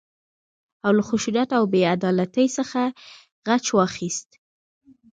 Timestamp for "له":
0.97-1.03